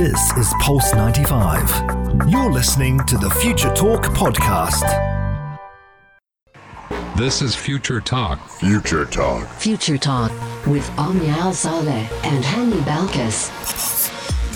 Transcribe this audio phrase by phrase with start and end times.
[0.00, 1.68] This is Pulse 95.
[2.26, 4.80] You're listening to the Future Talk podcast.
[7.18, 8.48] This is Future Talk.
[8.48, 9.46] Future Talk.
[9.56, 10.32] Future Talk
[10.66, 13.99] with Omnia Al Saleh and Hani Balkis.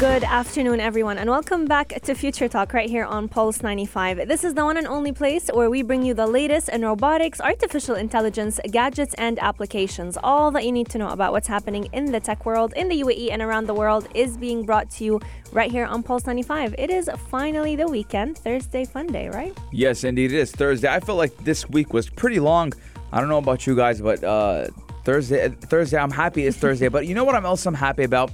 [0.05, 4.29] Good afternoon, everyone, and welcome back to Future Talk right here on Pulse 95.
[4.29, 7.41] This is the one and only place where we bring you the latest in robotics,
[7.41, 10.18] artificial intelligence, gadgets, and applications.
[10.22, 13.00] All that you need to know about what's happening in the tech world, in the
[13.00, 15.21] UAE, and around the world is being brought to you
[15.53, 16.75] right here on Pulse 95.
[16.76, 19.57] It is finally the weekend, Thursday fun day, right?
[19.73, 20.93] Yes, indeed, it is Thursday.
[20.93, 22.75] I feel like this week was pretty long.
[23.11, 24.67] I don't know about you guys, but uh,
[25.04, 26.89] Thursday, Thursday, I'm happy it's Thursday.
[26.95, 27.34] but you know what?
[27.34, 28.32] I'm also happy about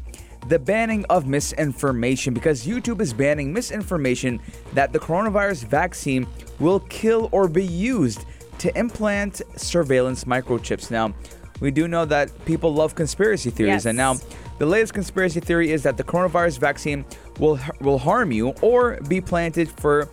[0.48, 4.40] the banning of misinformation because YouTube is banning misinformation
[4.72, 6.26] that the coronavirus vaccine
[6.58, 8.24] will kill or be used
[8.58, 10.90] to implant surveillance microchips.
[10.90, 11.14] Now,
[11.60, 13.86] we do know that people love conspiracy theories, Yes.
[13.86, 14.16] and now
[14.58, 17.04] the latest conspiracy theory is that the coronavirus vaccine
[17.38, 20.08] will will harm you or be planted for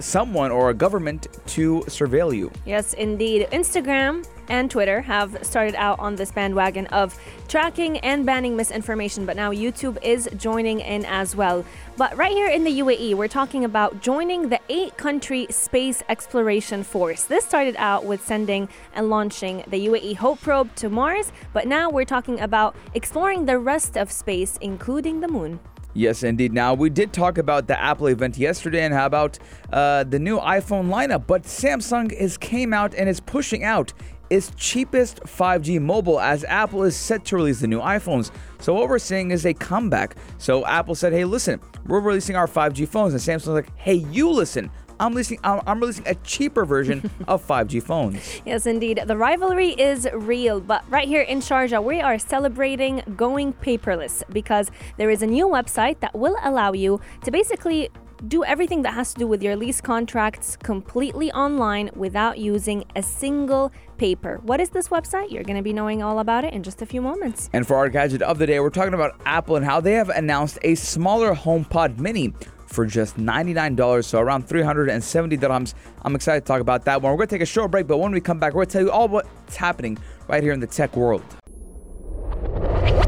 [0.00, 2.50] someone or a government to surveil you.
[2.66, 3.48] Yes, indeed.
[3.52, 7.18] Instagram and Twitter have started out on this bandwagon of
[7.48, 11.64] tracking and banning misinformation, but now YouTube is joining in as well.
[11.96, 16.84] But right here in the UAE, we're talking about joining the eight country space exploration
[16.84, 17.24] force.
[17.24, 21.90] This started out with sending and launching the UAE Hope probe to Mars, but now
[21.90, 25.60] we're talking about exploring the rest of space, including the moon.
[25.94, 26.52] Yes, indeed.
[26.52, 29.38] Now, we did talk about the Apple event yesterday and how about
[29.72, 33.92] uh, the new iPhone lineup, but Samsung is came out and is pushing out
[34.30, 38.30] its cheapest 5G mobile as Apple is set to release the new iPhones.
[38.60, 40.16] So what we're seeing is a comeback.
[40.38, 44.30] So Apple said, "Hey, listen, we're releasing our 5G phones," and Samsung's like, "Hey, you
[44.30, 48.40] listen." I'm releasing, I'm I'm releasing a cheaper version of 5G phones.
[48.44, 49.00] Yes, indeed.
[49.06, 54.70] The rivalry is real, but right here in Sharjah, we are celebrating going paperless because
[54.96, 57.90] there is a new website that will allow you to basically
[58.26, 63.02] do everything that has to do with your lease contracts completely online without using a
[63.02, 64.40] single paper.
[64.42, 65.30] What is this website?
[65.30, 67.50] You're going to be knowing all about it in just a few moments.
[67.52, 70.08] And for our gadget of the day, we're talking about Apple and how they have
[70.08, 72.32] announced a smaller HomePod Mini
[72.66, 75.74] for just $99, so around 370 dirhams.
[76.02, 77.12] I'm excited to talk about that one.
[77.12, 78.72] We're going to take a short break, but when we come back, we're going to
[78.72, 79.98] tell you all what's happening
[80.28, 81.22] right here in the tech world.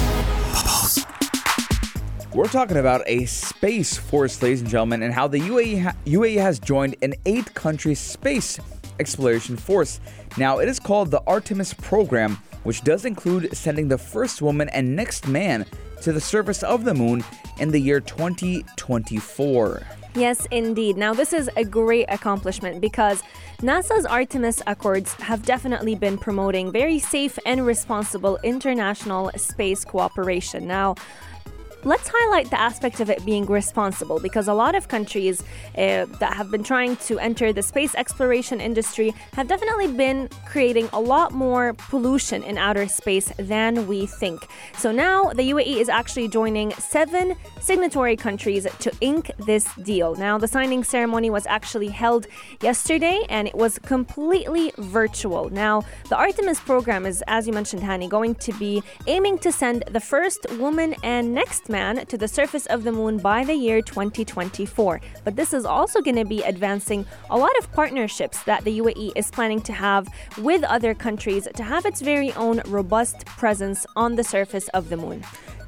[2.33, 6.37] We're talking about a space force, ladies and gentlemen, and how the UAE, ha- UAE
[6.41, 8.57] has joined an eight country space
[9.01, 9.99] exploration force.
[10.37, 14.95] Now, it is called the Artemis program, which does include sending the first woman and
[14.95, 15.65] next man
[16.03, 17.21] to the surface of the moon
[17.59, 19.85] in the year 2024.
[20.15, 20.95] Yes, indeed.
[20.95, 23.23] Now, this is a great accomplishment because
[23.61, 30.67] NASA's Artemis Accords have definitely been promoting very safe and responsible international space cooperation.
[30.67, 30.95] Now,
[31.83, 35.41] Let's highlight the aspect of it being responsible because a lot of countries
[35.75, 40.89] uh, that have been trying to enter the space exploration industry have definitely been creating
[40.93, 44.47] a lot more pollution in outer space than we think.
[44.77, 50.13] So now the UAE is actually joining seven signatory countries to ink this deal.
[50.15, 52.27] Now, the signing ceremony was actually held
[52.61, 55.49] yesterday and it was completely virtual.
[55.49, 59.83] Now, the Artemis program is, as you mentioned, Hani, going to be aiming to send
[59.89, 63.81] the first woman and next man to the surface of the moon by the year
[63.81, 65.01] 2024.
[65.23, 69.13] But this is also going to be advancing a lot of partnerships that the UAE
[69.15, 74.15] is planning to have with other countries to have its very own robust presence on
[74.15, 75.23] the surface of the moon.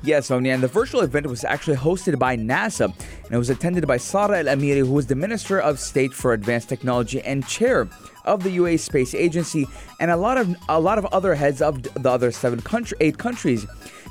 [0.05, 3.87] Yes, Sonia, and the virtual event was actually hosted by NASA, and it was attended
[3.87, 7.87] by Sarah Al Amiri, who is the Minister of State for Advanced Technology and Chair
[8.25, 9.65] of the UAE Space Agency,
[10.01, 13.17] and a lot of a lot of other heads of the other seven country, eight
[13.17, 13.65] countries.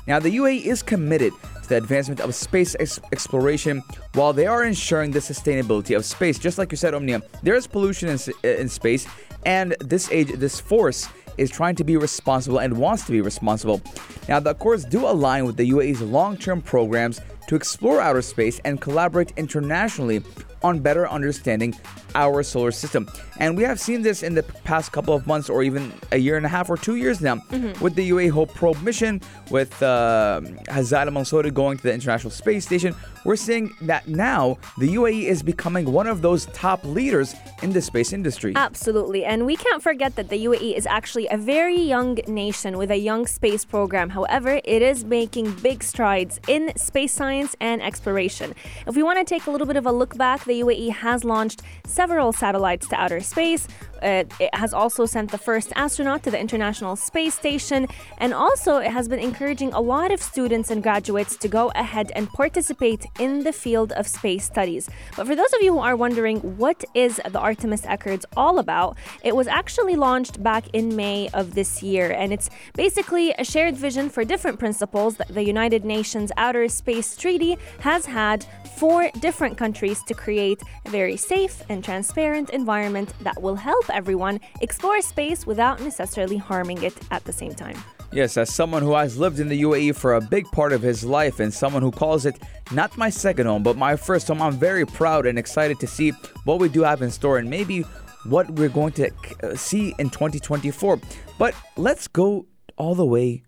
[0.07, 1.31] Now, the UAE is committed
[1.73, 3.81] the advancement of space ex- exploration
[4.13, 6.37] while they are ensuring the sustainability of space.
[6.37, 9.07] Just like you said, Omnia, there is pollution in, uh, in space,
[9.45, 13.81] and this age, this force is trying to be responsible and wants to be responsible.
[14.29, 18.61] Now, the Accords do align with the UAE's long term programs to explore outer space
[18.65, 20.21] and collaborate internationally
[20.63, 21.75] on better understanding
[22.15, 23.07] our solar system.
[23.39, 26.37] And we have seen this in the past couple of months or even a year
[26.37, 27.37] and a half or two years now
[27.81, 32.31] with the UAE Hope probe mission, with uh, Hazza Al Mansouri going to the International
[32.31, 32.95] Space Station.
[33.25, 37.81] We're seeing that now the UAE is becoming one of those top leaders in the
[37.81, 38.53] space industry.
[38.55, 39.25] Absolutely.
[39.25, 42.97] And we can't forget that the UAE is actually a very young nation with a
[42.97, 44.09] young space program.
[44.09, 48.53] However, it is making big strides in space science and exploration.
[48.85, 51.23] If we want to take a little bit of a look back, the UAE has
[51.23, 53.67] launched several satellites to outer space.
[54.03, 58.91] It has also sent the first astronaut to the International Space Station, and also it
[58.91, 63.43] has been encouraging a lot of students and graduates to go ahead and participate in
[63.43, 64.89] the field of space studies.
[65.15, 68.97] But for those of you who are wondering what is the Artemis Accords all about,
[69.23, 73.75] it was actually launched back in May of this year, and it's basically a shared
[73.75, 78.45] vision for different principles that the United Nations Outer Space Treaty has had
[78.77, 84.39] for different countries to create a very safe and transparent environment that will help everyone
[84.61, 87.77] explore space without necessarily harming it at the same time.
[88.11, 91.03] Yes, as someone who has lived in the UAE for a big part of his
[91.03, 92.37] life and someone who calls it
[92.71, 96.11] not my second home, but my first home, I'm very proud and excited to see
[96.43, 97.81] what we do have in store and maybe
[98.25, 99.09] what we're going to
[99.41, 100.99] uh, see in 2024.
[101.39, 102.45] But let's go
[102.77, 103.41] all the way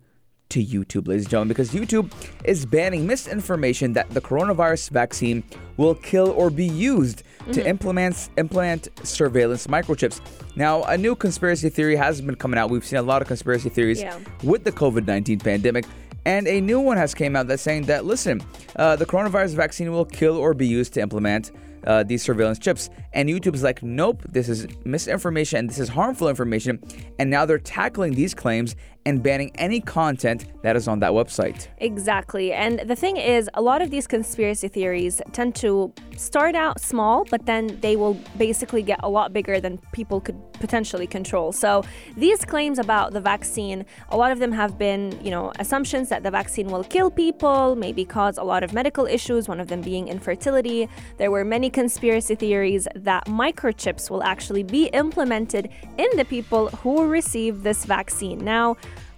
[0.48, 2.12] to YouTube, ladies and gentlemen, because YouTube
[2.44, 5.42] is banning misinformation that the coronavirus vaccine
[5.76, 7.22] will kill or be used
[7.52, 10.20] to implement implement surveillance microchips.
[10.56, 12.70] Now, a new conspiracy theory has been coming out.
[12.70, 14.18] We've seen a lot of conspiracy theories Yeah.
[14.42, 15.84] with the COVID 19 pandemic.
[16.24, 18.42] And a new one has came out that's saying that listen,
[18.74, 21.52] uh, the coronavirus vaccine will kill or be used to implement
[21.86, 22.90] uh, these surveillance chips.
[23.12, 26.80] And YouTube's like, nope, this is misinformation and this is harmful information.
[27.20, 28.74] And now they're tackling these claims
[29.06, 31.68] and banning any content that is on that website.
[31.78, 32.52] Exactly.
[32.52, 37.24] And the thing is, a lot of these conspiracy theories tend to start out small,
[37.30, 41.52] but then they will basically get a lot bigger than people could potentially control.
[41.52, 41.84] So
[42.16, 46.24] these claims about the vaccine, a lot of them have been, you know, assumptions that
[46.24, 49.82] the vaccine will kill people, maybe cause a lot of medical issues, one of them
[49.82, 50.88] being infertility.
[51.18, 57.06] There were many conspiracy theories that microchips will actually be implemented in the people who
[57.06, 58.44] receive this vaccine.
[58.44, 58.76] Now,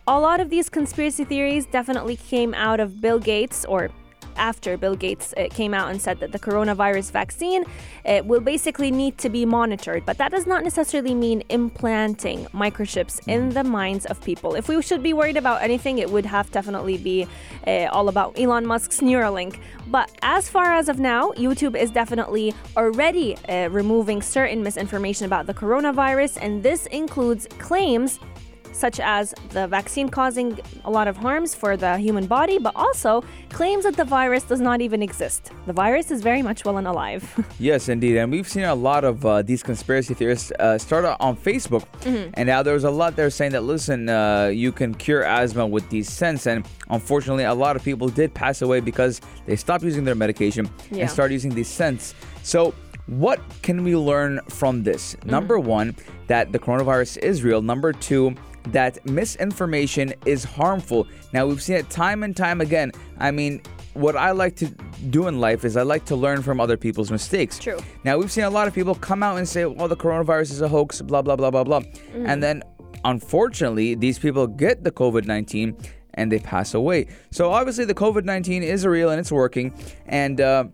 [0.09, 3.91] a lot of these conspiracy theories definitely came out of Bill Gates or
[4.37, 7.65] after Bill Gates uh, came out and said that the coronavirus vaccine
[8.07, 10.07] uh, will basically need to be monitored.
[10.07, 14.55] But that does not necessarily mean implanting microchips in the minds of people.
[14.55, 17.27] If we should be worried about anything, it would have definitely be
[17.67, 19.61] uh, all about Elon Musk's Neuralink.
[19.89, 25.47] But as far as of now, YouTube is definitely already uh, removing certain misinformation about
[25.47, 28.21] the coronavirus, and this includes claims
[28.79, 33.25] such as the vaccine causing a lot of harms for the human body, but also
[33.51, 35.51] claims that the virus does not even exist.
[35.67, 37.23] The virus is very much well and alive.
[37.59, 38.17] Yes, indeed.
[38.17, 41.85] And we've seen a lot of uh, these conspiracy theorists uh, start on Facebook.
[42.35, 45.89] And now there's a lot there saying that, listen, uh, you can cure asthma with
[45.91, 46.47] these scents.
[46.47, 50.71] And unfortunately, a lot of people did pass away because they stopped using their medication
[50.91, 51.03] Yeah.
[51.03, 52.15] and started using these scents.
[52.45, 52.75] So,
[53.07, 55.17] what can we learn from this?
[55.25, 55.97] Number one,
[56.29, 57.63] that the coronavirus is real.
[57.63, 61.07] Number two, that misinformation is harmful.
[61.33, 62.93] Now, we've seen it time and time again.
[63.19, 63.63] I mean,
[63.95, 64.67] what I like to
[65.11, 67.59] do in life is I like to learn from other people's mistakes.
[67.59, 67.79] True.
[68.05, 70.61] Now, we've seen a lot of people come out and say, well, the coronavirus is
[70.61, 71.83] a hoax, blah, blah, blah, blah, blah.
[72.15, 72.63] And then,
[73.05, 75.77] unfortunately, these people get the COVID 19
[76.15, 77.09] and they pass away.
[77.31, 79.73] So, obviously, the COVID 19 is real and it's working.
[80.07, 80.65] And, uh,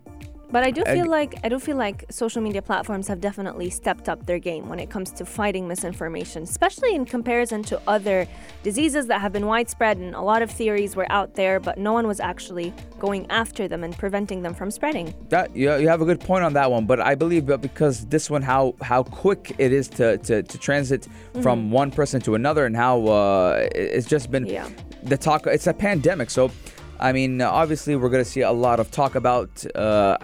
[0.51, 4.07] But I do feel like I do feel like social media platforms have definitely stepped
[4.07, 8.27] up their game when it comes to fighting misinformation, especially in comparison to other
[8.63, 11.93] diseases that have been widespread and a lot of theories were out there, but no
[11.93, 15.13] one was actually going after them and preventing them from spreading.
[15.29, 18.05] That you, you have a good point on that one, but I believe that because
[18.05, 21.07] this one how how quick it is to to, to transit
[21.41, 24.69] from one person to another and how uh, it's just been Yeah.
[25.03, 25.47] the talk.
[25.47, 26.51] It's a pandemic, so
[26.99, 29.49] I mean obviously we're gonna see a lot of talk about.
[29.75, 30.17] Uh,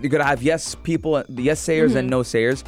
[0.00, 2.64] you're gonna have yes people, yes sayers and no sayers.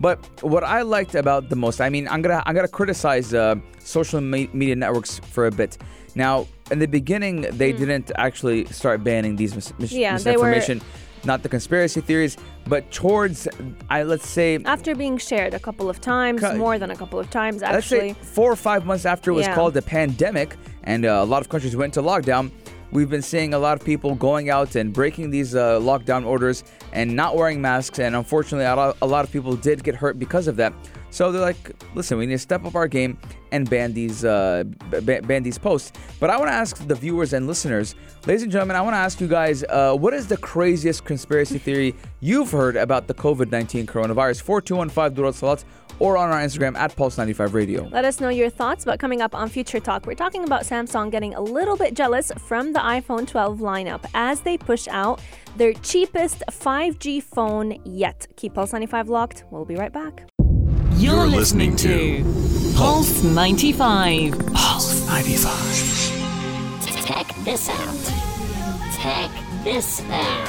[0.00, 3.56] But what I liked about the most, I mean, I'm gonna I'm gonna criticize uh,
[3.78, 5.78] social me- media networks for a bit.
[6.14, 10.50] Now, in the beginning, they didn't actually start banning these mis- mis- Yeah, they were-
[10.50, 10.80] misinformation
[11.24, 12.36] not the conspiracy theories,
[12.66, 13.46] but towards
[13.88, 17.30] I let's say After being shared a couple of times, more than a couple of
[17.30, 18.14] times actually.
[18.22, 19.54] four or five months after it was Yeah.
[19.54, 22.50] called the pandemic, and uh, a lot of countries went into lockdown.
[22.92, 26.62] We've been seeing a lot of people going out and breaking these uh, lockdown orders
[26.92, 30.18] and not wearing masks, and unfortunately, a lot, a lot of people did get hurt
[30.18, 30.74] because of that.
[31.12, 33.18] So they're like, "Listen, we need to step up our game
[33.52, 34.64] and ban these uh,
[35.02, 37.94] ban these posts." But I want to ask the viewers and listeners,
[38.26, 41.58] ladies and gentlemen, I want to ask you guys, uh, what is the craziest conspiracy
[41.58, 44.40] theory you've heard about the COVID nineteen coronavirus?
[44.40, 45.64] Four two one five Durat Salat
[45.98, 47.86] or on our Instagram at Pulse ninety five Radio.
[47.92, 48.86] Let us know your thoughts.
[48.86, 52.32] But coming up on Future Talk, we're talking about Samsung getting a little bit jealous
[52.38, 55.20] from the iPhone 12 lineup as they push out
[55.56, 58.26] their cheapest 5G phone yet.
[58.36, 59.44] Keep Pulse 95 locked.
[59.50, 60.31] We'll be right back.
[61.12, 64.38] You're, You're listening, listening to Pulse 95.
[64.54, 67.04] Pulse 95.
[67.04, 67.94] Check this out.
[68.98, 69.30] Check
[69.62, 70.46] this out.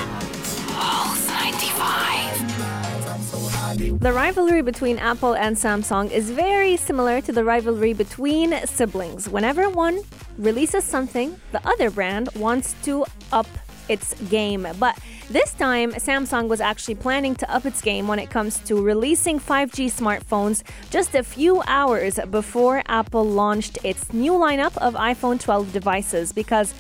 [0.70, 4.00] Pulse 95.
[4.00, 9.28] The rivalry between Apple and Samsung is very similar to the rivalry between siblings.
[9.28, 10.00] Whenever one
[10.38, 13.48] releases something, the other brand wants to up
[13.90, 14.68] its game.
[14.80, 14.98] But
[15.30, 19.40] this time, Samsung was actually planning to up its game when it comes to releasing
[19.40, 25.72] 5G smartphones just a few hours before Apple launched its new lineup of iPhone 12
[25.72, 26.74] devices because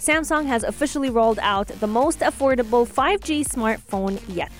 [0.00, 4.50] Samsung has officially rolled out the most affordable 5G smartphone yet.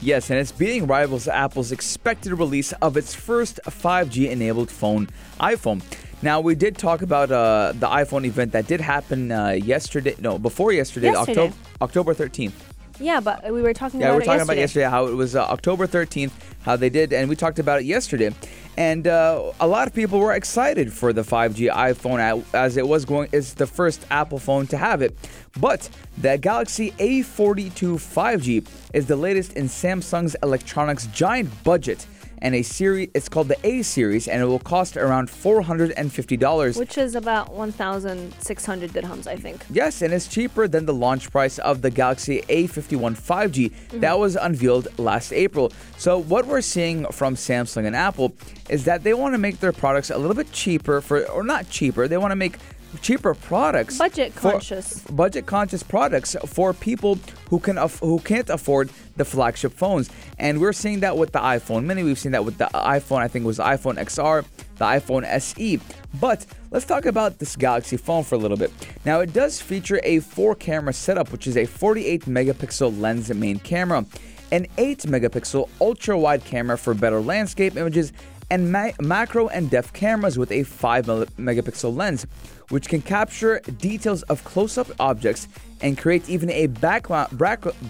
[0.00, 5.08] Yes, and it's beating rivals Apple's expected release of its first 5G enabled phone,
[5.38, 5.82] iPhone.
[6.22, 10.38] Now, we did talk about uh, the iPhone event that did happen uh, yesterday, no,
[10.38, 11.40] before yesterday, Yesterday.
[11.42, 12.52] October, October 13th.
[12.98, 14.52] Yeah, but we were talking Yeah, about we were talking yesterday.
[14.54, 16.30] about yesterday how it was uh, October 13th,
[16.62, 18.30] how they did, and we talked about it yesterday.
[18.78, 23.04] And uh, a lot of people were excited for the 5G iPhone as it was
[23.04, 23.28] going.
[23.32, 25.14] It's the first Apple phone to have it,
[25.60, 32.06] but the Galaxy A42 5G is the latest in Samsung's electronics giant budget.
[32.42, 35.92] And a series, it's called the A series, and it will cost around four hundred
[35.92, 36.76] and fifty dollars.
[36.76, 39.64] Which is about 1,600 dirhams, I think.
[39.70, 44.00] Yes, and it's cheaper than the launch price of the Galaxy A51 5G mm-hmm.
[44.00, 45.72] that was unveiled last April.
[45.98, 48.34] So, what we're seeing from Samsung and Apple
[48.68, 51.68] is that they want to make their products a little bit cheaper for or not
[51.70, 52.58] cheaper, they want to make
[52.96, 55.00] cheaper products Budget for- conscious.
[55.04, 57.18] budget conscious products for people
[57.50, 60.10] who can aff- who can't afford the flagship phones.
[60.38, 62.02] And we're seeing that with the iPhone mini.
[62.02, 64.44] We've seen that with the iPhone I think it was the iPhone XR
[64.78, 65.80] the iPhone SE
[66.20, 68.70] but let's talk about this Galaxy phone for a little bit.
[69.06, 73.58] Now it does feature a four camera setup which is a 48 megapixel lens main
[73.58, 74.04] camera
[74.52, 78.12] an 8 megapixel ultra wide camera for better landscape images
[78.50, 82.26] and ma- macro and depth cameras with a 5 megapixel lens,
[82.70, 85.48] which can capture details of close up objects
[85.80, 87.38] and create even a background,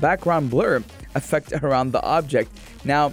[0.01, 0.83] background blur
[1.15, 2.51] effect around the object.
[2.85, 3.13] Now,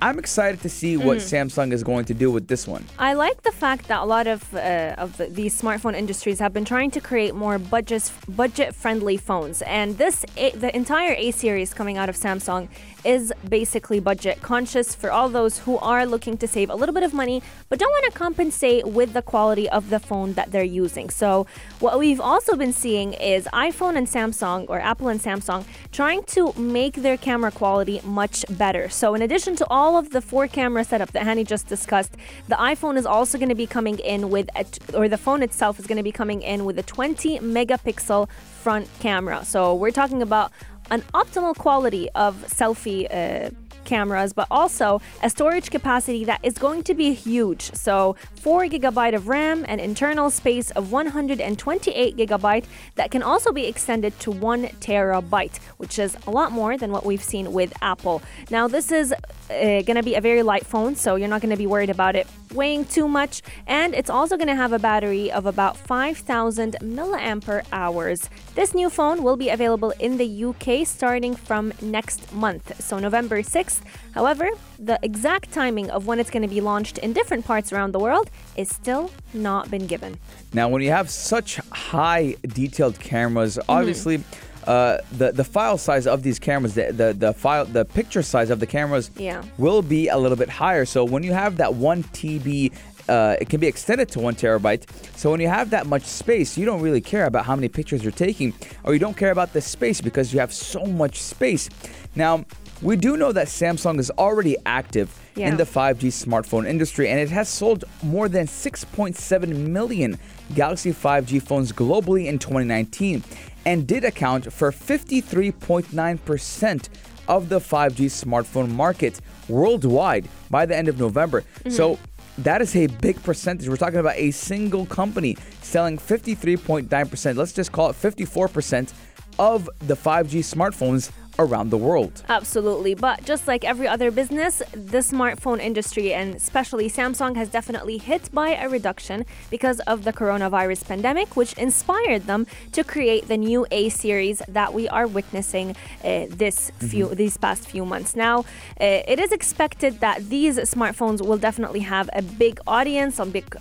[0.00, 2.84] I'm excited to see what Samsung is going to do with this one.
[2.98, 6.52] I like the fact that a lot of uh, of the, these smartphone industries have
[6.52, 11.30] been trying to create more budget budget friendly phones, and this a, the entire A
[11.30, 12.68] series coming out of Samsung
[13.04, 17.02] is basically budget conscious for all those who are looking to save a little bit
[17.02, 20.72] of money but don't want to compensate with the quality of the phone that they're
[20.84, 21.10] using.
[21.10, 21.46] So
[21.80, 26.52] what we've also been seeing is iPhone and Samsung or Apple and Samsung trying to
[26.54, 28.88] make their camera quality much better.
[28.88, 32.16] So in addition to all of the four camera setup that Hani just discussed,
[32.48, 34.64] the iPhone is also going to be coming in with a
[34.96, 38.28] or the phone itself is going to be coming in with a 20 megapixel
[38.62, 39.44] front camera.
[39.44, 40.50] So we're talking about
[40.90, 43.50] an optimal quality of selfie uh,
[43.84, 47.72] cameras, but also a storage capacity that is going to be huge.
[47.74, 52.64] So, 4 gigabyte of RAM and internal space of 128 gigabyte
[52.96, 57.04] that can also be extended to 1 terabyte, which is a lot more than what
[57.04, 58.22] we've seen with Apple.
[58.50, 61.50] Now, this is uh, going to be a very light phone, so you're not going
[61.50, 64.78] to be worried about it weighing too much, and it's also going to have a
[64.78, 68.30] battery of about 5,000 milliampere hours.
[68.54, 73.42] This new phone will be available in the UK starting from next month, so November
[73.42, 73.80] 6th.
[74.12, 77.92] However, the exact timing of when it's going to be launched in different parts around
[77.92, 80.18] the world is still not been given.
[80.52, 83.70] Now, when you have such high detailed cameras, mm-hmm.
[83.70, 84.22] obviously.
[84.66, 88.50] Uh, the the file size of these cameras, the, the the file, the picture size
[88.50, 89.42] of the cameras, Yeah.
[89.58, 90.84] will be a little bit higher.
[90.84, 92.72] So when you have that one TB,
[93.08, 94.84] uh, it can be extended to one terabyte.
[95.16, 98.02] So when you have that much space, you don't really care about how many pictures
[98.02, 98.54] you're taking,
[98.84, 101.68] or you don't care about the space because you have so much space.
[102.16, 102.44] Now
[102.84, 105.48] we do know that Samsung is already active Yeah.
[105.48, 110.18] in the 5G smartphone industry, and it has sold more than 6.7 million
[110.54, 113.24] Galaxy 5G phones globally in 2019
[113.64, 116.88] and did account for 53.9%
[117.26, 121.42] of the 5G smartphone market worldwide by the end of November.
[121.70, 122.42] So mm-hmm.
[122.42, 123.66] that is a big percentage.
[123.66, 127.36] We're talking about a single company selling 53.9%.
[127.36, 128.92] Let's just call it 54%
[129.38, 132.22] of the 5G smartphones around the world.
[132.28, 132.94] Absolutely.
[132.94, 138.30] But just like every other business, the smartphone industry and especially Samsung has definitely hit
[138.32, 143.66] by a reduction because of the coronavirus pandemic, which inspired them to create the new
[143.70, 148.16] A series that we are witnessing uh, this few these past few months.
[148.16, 148.40] Now,
[148.80, 153.56] uh, it is expected that these smartphones will definitely have a big audience, a big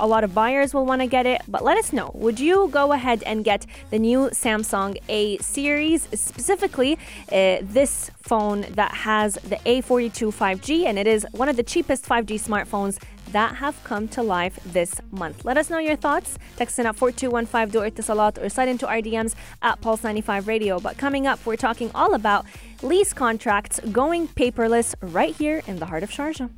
[0.00, 1.42] a lot of buyers will want to get it.
[1.48, 6.08] But let us know would you go ahead and get the new Samsung A series,
[6.14, 6.98] specifically
[7.30, 12.04] uh, this phone that has the A42 5G, and it is one of the cheapest
[12.04, 12.98] 5G smartphones
[13.32, 15.44] that have come to life this month.
[15.44, 16.38] Let us know your thoughts.
[16.56, 20.80] Text in at 4215 do or slide into our DMs at Pulse95 Radio.
[20.80, 22.46] But coming up, we're talking all about
[22.82, 26.50] lease contracts going paperless right here in the heart of Sharjah.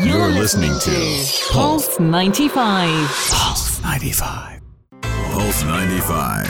[0.00, 2.88] You're listening to Pulse 95.
[3.28, 4.62] Pulse 95.
[5.02, 6.46] Pulse 95.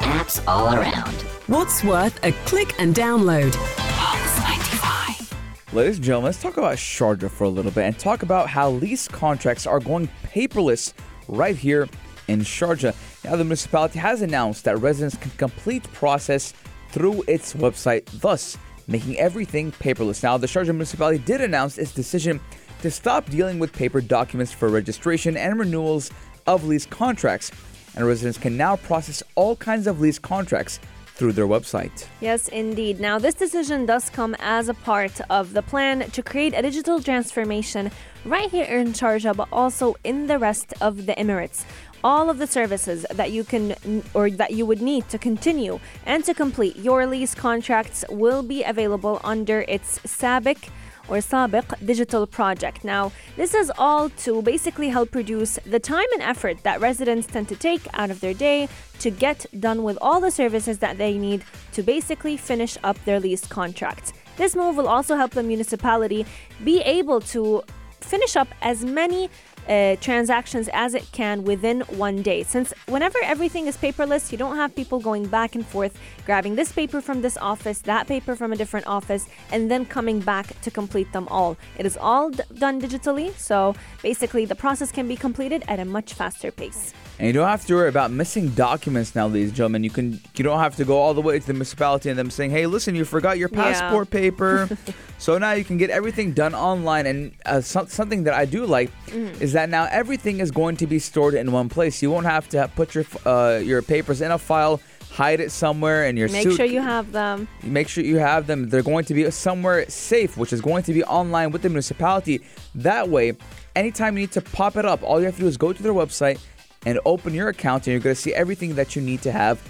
[0.00, 1.12] Apps all around.
[1.46, 3.52] What's worth a click and download?
[3.52, 5.74] Pulse 95.
[5.74, 8.70] Ladies and gentlemen, let's talk about Sharjah for a little bit and talk about how
[8.70, 10.94] lease contracts are going paperless
[11.28, 11.86] right here
[12.28, 12.94] in Sharjah.
[13.26, 16.54] Now, the municipality has announced that residents can complete process
[16.88, 18.56] through its website, thus
[18.86, 20.22] making everything paperless.
[20.22, 22.40] Now, the Sharjah municipality did announce its decision
[22.82, 26.10] to stop dealing with paper documents for registration and renewals
[26.46, 27.50] of lease contracts,
[27.96, 30.80] and residents can now process all kinds of lease contracts
[31.14, 32.06] through their website.
[32.20, 32.98] Yes, indeed.
[33.00, 37.00] Now, this decision does come as a part of the plan to create a digital
[37.00, 37.90] transformation
[38.24, 41.64] right here in Sharjah, but also in the rest of the Emirates.
[42.04, 43.74] All of the services that you can
[44.12, 48.62] or that you would need to continue and to complete your lease contracts will be
[48.62, 50.68] available under its SABIC
[51.08, 52.84] or Sabiq digital project.
[52.84, 57.48] Now, this is all to basically help reduce the time and effort that residents tend
[57.48, 58.68] to take out of their day
[58.98, 61.42] to get done with all the services that they need
[61.72, 64.12] to basically finish up their lease contracts.
[64.36, 66.26] This move will also help the municipality
[66.64, 67.62] be able to
[68.00, 69.30] finish up as many
[69.68, 72.42] uh, transactions as it can within one day.
[72.42, 76.72] Since whenever everything is paperless, you don't have people going back and forth, grabbing this
[76.72, 80.70] paper from this office, that paper from a different office, and then coming back to
[80.70, 81.56] complete them all.
[81.78, 85.84] It is all d- done digitally, so basically the process can be completed at a
[85.84, 86.92] much faster pace.
[87.16, 89.84] And you don't have to worry about missing documents now, ladies and gentlemen.
[89.84, 92.28] You can you don't have to go all the way to the municipality and them
[92.28, 93.62] saying, "Hey, listen, you forgot your Yeah.
[93.62, 94.68] passport paper."
[95.18, 97.06] so now you can get everything done online.
[97.06, 99.40] And uh, so- something that I do like Mm.
[99.40, 102.02] is that now everything is going to be stored in one place.
[102.02, 104.80] You won't have to put your uh, your papers in a file,
[105.12, 106.56] hide it somewhere in your Make suit.
[106.56, 107.46] sure you have them.
[107.62, 108.70] Make sure you have them.
[108.70, 112.40] They're going to be somewhere safe, which is going to be online with the municipality.
[112.74, 113.34] That way,
[113.76, 115.80] anytime you need to pop it up, all you have to do is go to
[115.80, 116.38] their website
[116.86, 119.60] and open your account, and you're going to see everything that you need to have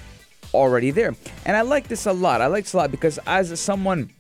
[0.53, 1.15] already there.
[1.45, 2.41] And I like this a lot.
[2.41, 4.11] I like this a lot because as someone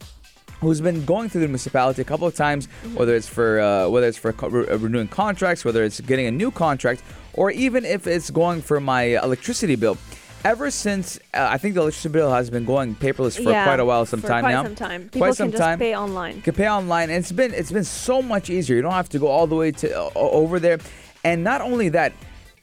[0.60, 4.08] who's been going through the municipality a couple of times, whether it's for uh, whether
[4.08, 7.02] it's for co- re- uh, renewing contracts, whether it's getting a new contract,
[7.34, 9.96] or even if it's going for my electricity bill.
[10.44, 13.80] Ever since uh, I think the electricity bill has been going paperless for yeah, quite
[13.80, 14.62] a while, some time quite now.
[14.62, 15.04] some time.
[15.04, 15.78] People quite can some just time.
[15.78, 16.36] pay online.
[16.36, 18.76] You can pay online, and it's been it's been so much easier.
[18.76, 20.78] You don't have to go all the way to uh, over there,
[21.24, 22.12] and not only that,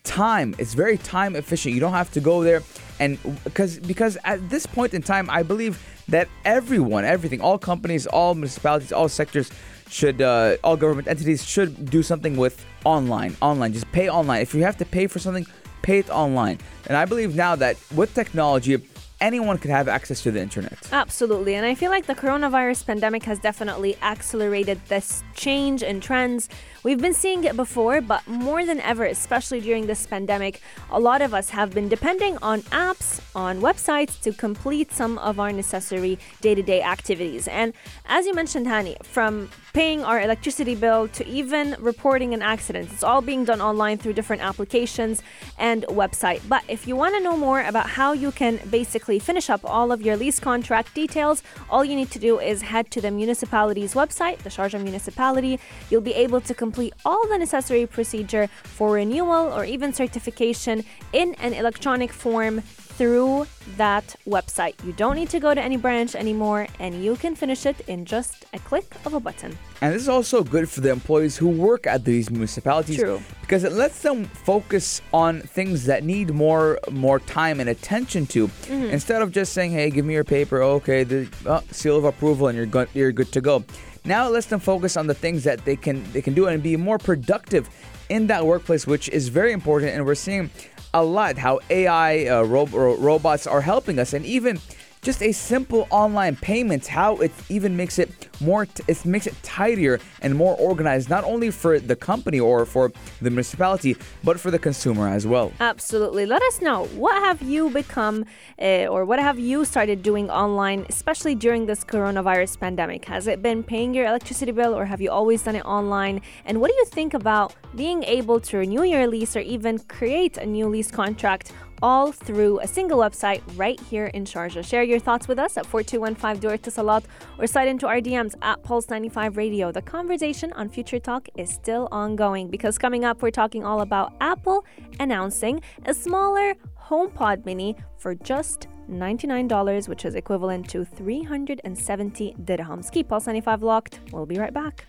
[0.04, 0.56] time.
[0.58, 1.74] It's very time efficient.
[1.74, 2.62] You don't have to go there,
[3.00, 8.06] and because because at this point in time, I believe that everyone, everything, all companies,
[8.08, 9.52] all municipalities, all sectors
[9.90, 13.36] should, uh, all government entities should do something with online.
[13.42, 14.42] Online, just pay online.
[14.42, 15.46] If you have to pay for something,
[15.82, 16.60] pay it online.
[16.88, 18.82] And I believe now that with technology,
[19.20, 20.78] anyone can have access to the internet.
[20.92, 21.56] Absolutely.
[21.56, 26.50] And I feel like the coronavirus pandemic has definitely accelerated this change in trends.
[26.84, 31.22] We've been seeing it before, but more than ever, especially during this pandemic, a lot
[31.22, 36.18] of us have been depending on apps, on websites to complete some of our necessary
[36.42, 37.48] day to day activities.
[37.48, 37.74] And
[38.08, 43.04] as you mentioned, Hani, from paying our electricity bill to even reporting an accident, it's
[43.04, 45.22] all being done online through different applications
[45.60, 46.42] and website.
[46.50, 49.92] But if you want to know more about how you can basically finish up all
[49.92, 53.94] of your lease contract details, all you need to do is head to the municipality's
[53.94, 55.60] website, the Sharjah municipality.
[55.92, 56.71] You'll be able to complete
[57.06, 64.16] all the necessary procedure for renewal or even certification in an electronic form through that
[64.28, 64.76] website.
[64.86, 68.06] You don't need to go to any branch anymore and you can finish it in
[68.06, 69.58] just a click of a button.
[69.82, 73.20] And this is also good for the employees who work at these municipalities True.
[73.42, 78.48] because it lets them focus on things that need more more time and attention to
[78.48, 78.86] Mm-hmm.
[78.98, 82.48] instead of just saying, "Hey, give me your paper." Okay, the uh, seal of approval
[82.48, 83.64] and you're good you're good to go.
[84.04, 86.62] Now it lets them focus on the things that they can they can do and
[86.62, 87.70] be more productive
[88.10, 89.94] in that workplace, which is very important.
[89.94, 90.50] And we're seeing
[90.94, 94.60] a lot how AI uh, ro- ro- robots are helping us, and even
[95.02, 99.36] just a simple online payment, how it even makes it more, t- it makes it
[99.42, 104.52] tidier and more organized, not only for the company or for the municipality, but for
[104.52, 105.52] the consumer as well.
[105.60, 106.26] Absolutely.
[106.26, 108.26] Let us know what have you become
[108.62, 113.06] uh, or what have you started doing online, especially during this coronavirus pandemic?
[113.06, 116.22] Has it been paying your electricity bill or have you always done it online?
[116.46, 120.38] And what do you think about being able to renew your lease or even create
[120.38, 124.66] a new lease contract all through a single website right here in Sharjah.
[124.66, 127.06] Share your thoughts with us at 4215 Door Salat
[127.38, 129.72] or slide into our DMs at Pulse95 Radio.
[129.72, 134.14] The conversation on Future Talk is still ongoing because coming up, we're talking all about
[134.22, 134.66] Apple
[135.00, 136.56] announcing a smaller
[136.88, 142.92] HomePod Mini for just $99, which is equivalent to 370 dirhams.
[142.92, 144.00] Keep Pulse 95 locked.
[144.12, 144.86] We'll be right back.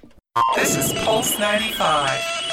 [0.57, 2.52] This is Pulse 95.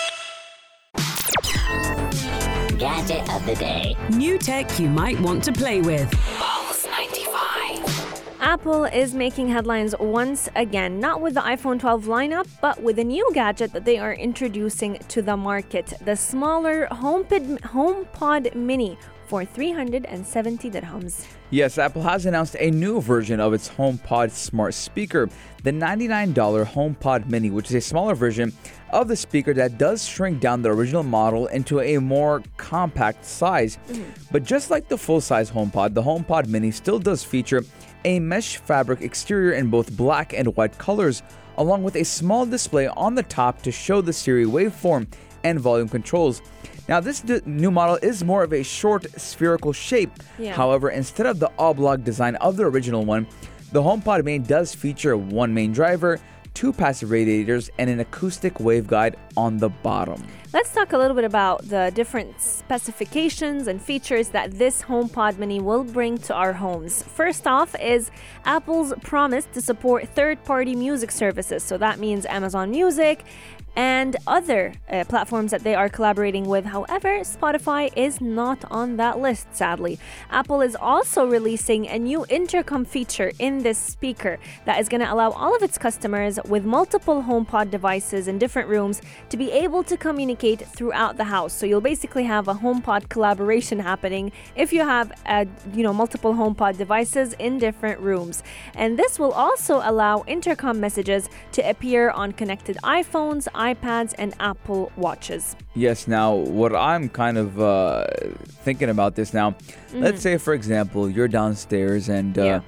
[2.79, 3.93] Gadget of the day.
[4.11, 6.09] New tech you might want to play with.
[6.37, 8.37] Pulse 95.
[8.39, 13.03] Apple is making headlines once again, not with the iPhone 12 lineup, but with a
[13.03, 19.43] new gadget that they are introducing to the market the smaller HomePod, HomePod Mini for
[19.43, 21.27] 370 dirhams.
[21.51, 25.29] Yes, Apple has announced a new version of its HomePod smart speaker,
[25.63, 26.33] the $99
[26.65, 28.53] HomePod Mini, which is a smaller version
[28.91, 33.77] of the speaker that does shrink down the original model into a more compact size.
[33.87, 34.03] Mm-hmm.
[34.31, 37.63] But just like the full size HomePod, the HomePod Mini still does feature
[38.05, 41.21] a mesh fabric exterior in both black and white colors,
[41.57, 45.07] along with a small display on the top to show the Siri waveform
[45.43, 46.41] and volume controls.
[46.87, 50.11] Now, this d- new model is more of a short spherical shape.
[50.39, 50.53] Yeah.
[50.53, 53.27] However, instead of the oblong design of the original one,
[53.71, 56.19] the HomePod Mini does feature one main driver,
[56.53, 60.23] two passive radiators, and an acoustic waveguide on the bottom.
[60.51, 65.61] Let's talk a little bit about the different specifications and features that this HomePod Mini
[65.61, 67.03] will bring to our homes.
[67.03, 68.09] First off is
[68.45, 71.61] Apple's promise to support third-party music services.
[71.63, 73.25] So that means Amazon Music
[73.79, 76.65] and other uh, platforms that they are collaborating with.
[76.65, 79.97] However, Spotify is not on that list, sadly.
[80.29, 85.09] Apple is also releasing a new intercom feature in this speaker that is going to
[85.09, 89.83] allow all of its customers with multiple HomePod devices in different rooms to be able
[89.83, 91.53] to communicate throughout the house.
[91.53, 96.33] So you'll basically have a HomePod collaboration happening if you have, uh, you know, multiple
[96.33, 98.43] HomePod devices in different rooms.
[98.75, 104.91] And this will also allow intercom messages to appear on connected iPhones, iPads, and Apple
[104.97, 105.55] Watches.
[105.75, 108.05] Yes, now what I'm kind of uh,
[108.63, 109.55] thinking about this now,
[109.93, 112.61] let's say for example, you're downstairs and uh, Yeah.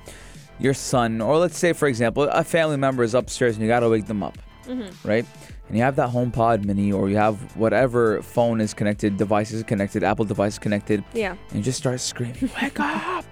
[0.60, 3.90] your son, or let's say for example, a family member is upstairs and you gotta
[3.90, 4.38] wake them up,
[5.04, 5.26] right?
[5.68, 9.64] And you have that HomePod Mini, or you have whatever phone is connected, device is
[9.64, 11.32] connected, Apple device is connected, Yeah.
[11.50, 13.24] and you just start screaming, "Wake up!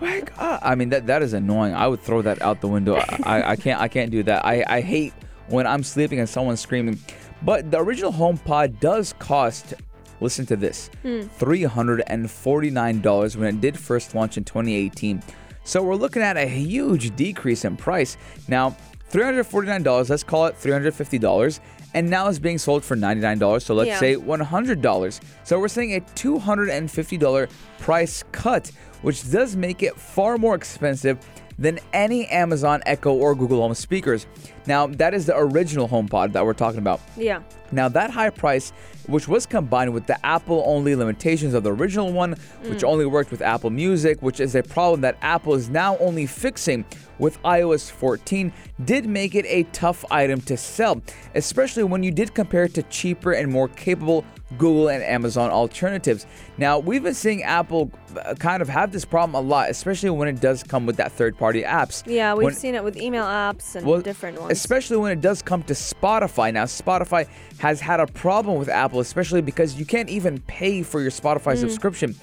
[0.00, 1.74] Wake up!" I mean that that is annoying.
[1.74, 2.96] I would throw that out the window.
[2.96, 4.44] I, I, I can't I can't do that.
[4.44, 5.14] I, I hate
[5.52, 6.98] when I'm sleeping and someone's screaming.
[7.42, 9.74] But the original HomePod does cost.
[10.20, 11.22] Listen to this: hmm.
[11.22, 15.22] three hundred and forty-nine dollars when it did first launch in 2018.
[15.64, 18.16] So we're looking at a huge decrease in price.
[18.48, 18.76] Now,
[19.12, 21.60] $349, let's call it $350,
[21.94, 23.62] and now it's being sold for $99.
[23.62, 24.00] So let's Yeah.
[24.00, 25.20] say $100.
[25.44, 31.18] So we're seeing a $250 price cut, which does make it far more expensive
[31.58, 34.26] than any Amazon Echo or Google Home speakers.
[34.66, 37.00] Now, that is the original HomePod that we're talking about.
[37.16, 37.42] Yeah.
[37.72, 38.70] Now, that high price,
[39.06, 43.30] which was combined with the Apple only limitations of the original one, which only worked
[43.30, 46.84] with Apple Music, which is a problem that Apple is now only fixing
[47.18, 48.52] with iOS 14,
[48.84, 51.00] did make it a tough item to sell,
[51.34, 54.24] especially when you did compare it to cheaper and more capable
[54.58, 56.26] Google and Amazon alternatives.
[56.58, 60.28] Now, we've been seeing Apple uh, kind of have this problem a lot, especially when
[60.28, 62.02] it does come with that third party apps.
[62.06, 64.51] Yeah, we've When- seen it with email apps and well, different ones.
[64.52, 66.52] Especially when it does come to Spotify.
[66.52, 67.26] Now, Spotify
[67.58, 71.54] has had a problem with Apple, especially because you can't even pay for your Spotify
[71.54, 71.60] hmm.
[71.60, 72.14] subscription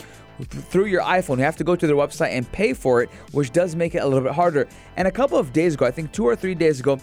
[0.46, 1.38] through your iPhone.
[1.38, 4.00] You have to go to their website and pay for it, which does make it
[4.00, 4.68] a little bit harder.
[4.96, 7.00] And a couple of days ago, I think two or three days ago,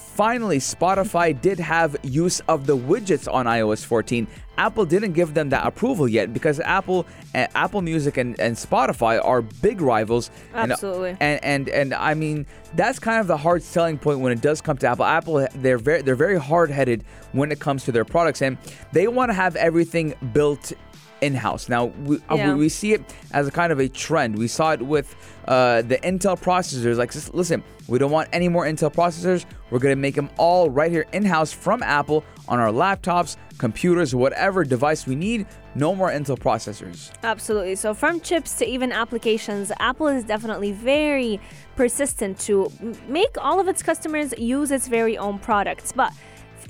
[0.00, 4.26] finally Spotify did have use of the widgets on iOS 14.
[4.58, 9.24] Apple didn't give them that approval yet because Apple, uh, Apple Music, and, and Spotify
[9.24, 10.30] are big rivals.
[10.52, 11.16] And- Absolutely.
[11.20, 14.60] and and and I mean that's kind of the hard selling point when it does
[14.60, 15.04] come to Apple.
[15.04, 18.58] Apple they're very they're very hard headed when it comes to their products, and
[18.92, 20.72] they want to have everything built
[21.20, 21.68] in house.
[21.68, 22.54] Now we, uh, Yeah.
[22.54, 23.02] we we see it
[23.32, 24.36] as a kind of a trend.
[24.38, 25.14] We saw it with
[25.46, 26.96] uh, the Intel processors.
[26.96, 29.44] Like just listen, we don't want any more Intel processors.
[29.70, 34.14] We're gonna make them all right here in house from Apple on our laptops, computers,
[34.14, 35.46] whatever device we need.
[35.74, 37.10] No more Intel processors.
[37.22, 37.76] Absolutely.
[37.76, 41.40] So, from chips to even applications, Apple is definitely very
[41.76, 42.70] persistent to
[43.08, 45.92] make all of its customers use its very own products.
[45.92, 46.12] But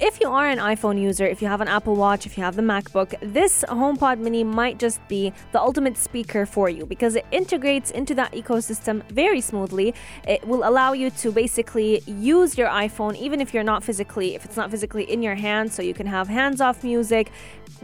[0.01, 2.57] if you are an iPhone user, if you have an Apple Watch, if you have
[2.57, 7.27] the MacBook, this HomePod Mini might just be the ultimate speaker for you because it
[7.33, 9.95] integrates into that ecosystem very smoothly.
[10.27, 14.47] It will allow you to basically use your iPhone even if you're not physically, if
[14.47, 17.31] it's not physically in your hand, so you can have hands-off music,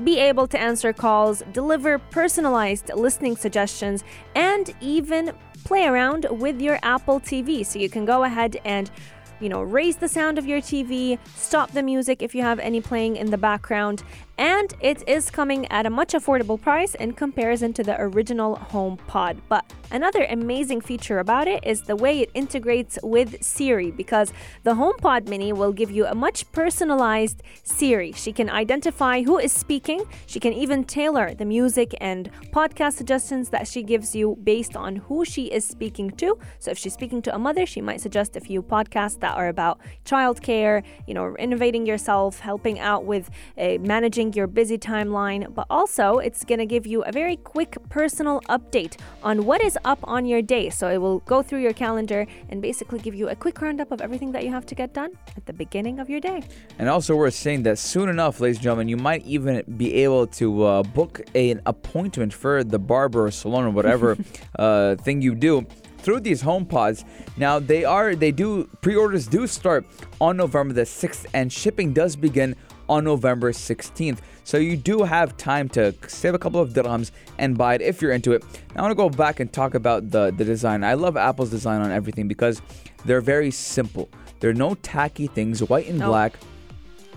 [0.03, 5.33] be able to answer calls, deliver personalized listening suggestions, and even
[5.65, 7.67] play around with your Apple TV.
[7.67, 8.91] So you can go ahead and
[9.41, 12.81] you know, raise the sound of your TV, stop the music if you have any
[12.81, 14.03] playing in the background,
[14.39, 19.39] and it is coming at a much affordable price in comparison to the original HomePod.
[19.49, 24.75] But another amazing feature about it is the way it integrates with Siri because the
[24.75, 28.13] HomePod Mini will give you a much personalized Siri.
[28.13, 33.49] She can identify who is speaking, she can even tailor the music and podcast suggestions
[33.51, 36.39] that she gives you based on who she is speaking to.
[36.59, 39.49] So if she's speaking to a mother, she might suggest a few podcasts that are
[39.49, 45.67] about childcare, you know, innovating yourself, helping out with uh, managing your busy timeline, but
[45.71, 49.99] also it's going to give you a very quick personal update on what is up
[50.05, 50.71] on your day.
[50.71, 54.01] So it will go through your calendar and basically give you a quick roundup of
[54.01, 56.43] everything that you have to get done at the beginning of your day.
[56.79, 60.27] And also, we're saying that soon enough, ladies and gentlemen, you might even be able
[60.29, 64.17] to uh, book an appointment for the barber or salon or whatever
[64.59, 65.67] uh, thing you do
[66.07, 67.05] through these home pods.
[67.37, 69.85] Now they are they do pre-orders do start
[70.21, 72.55] on November the 6th and shipping does begin
[72.89, 74.19] on November 16th.
[74.45, 78.01] So you do have time to save a couple of dirhams and buy it if
[78.01, 78.45] you're into it.
[78.75, 80.85] Now I want to go back and talk about the, the design.
[80.85, 82.63] I love Apple's design on everything because
[83.05, 84.09] they're very simple.
[84.41, 86.35] There are no tacky things, white and black.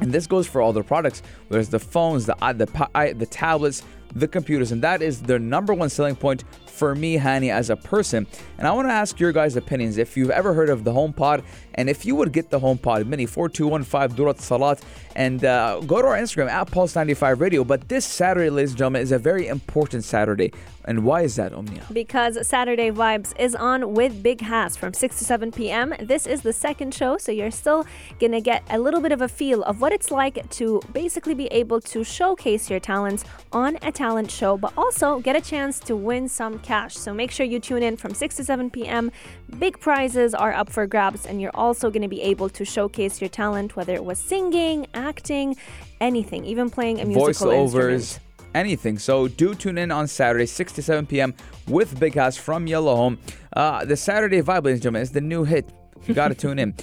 [0.02, 3.84] And this goes for all their products, whether it's the phones, the the the tablets,
[4.16, 6.46] the computers, and that is their number one selling point
[6.80, 8.26] for me, Hani, as a person.
[8.58, 11.44] And I want to ask your guys' opinions if you've ever heard of the HomePod
[11.76, 14.82] and if you would get the HomePod Mini 4215 Durat Salat
[15.16, 17.64] and uh, go to our Instagram at Pulse95 Radio.
[17.64, 20.52] But this Saturday, ladies and gentlemen, is a very important Saturday.
[20.86, 21.86] And why is that, Omnia?
[21.94, 25.94] Because Saturday Vibes is on with Big Hass from 6 to 7 p.m.
[26.00, 27.86] This is the second show, so you're still
[28.20, 31.36] going to get a little bit of a feel of what it's like to basically
[31.36, 35.80] be able to showcase your talents on a talent show, but also get a chance
[35.80, 36.96] to win some cash.
[36.96, 39.12] So make sure you tune in from 6 to 7 p.m.
[39.58, 43.20] Big prizes are up for grabs, and you're also going to be able to showcase
[43.20, 45.56] your talent, whether it was singing, acting,
[46.00, 47.94] anything, even playing a musical Voiceovers.
[47.94, 48.20] instrument
[48.56, 48.98] anything.
[48.98, 51.36] So do tune in on Saturday, 6 to 7 p.m.
[51.68, 53.20] with Big House from Yellow Home.
[53.56, 55.70] Uh, the Saturday Vibe, ladies and gentlemen, is the new hit.
[56.08, 56.74] You got to tune in.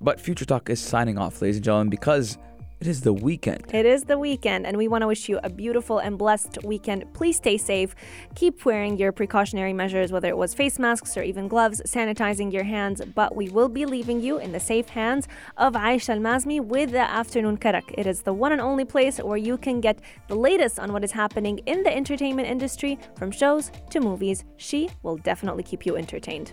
[0.00, 2.36] But Future Talk is signing off, ladies and gentlemen, because
[2.80, 3.64] it is the weekend.
[3.72, 7.12] It is the weekend, and we want to wish you a beautiful and blessed weekend.
[7.12, 7.94] Please stay safe.
[8.36, 12.62] Keep wearing your precautionary measures, whether it was face masks or even gloves, sanitizing your
[12.62, 13.02] hands.
[13.14, 16.92] But we will be leaving you in the safe hands of Aisha Al Mazmi with
[16.92, 17.94] the Afternoon Karak.
[17.98, 21.02] It is the one and only place where you can get the latest on what
[21.02, 24.44] is happening in the entertainment industry, from shows to movies.
[24.56, 26.52] She will definitely keep you entertained.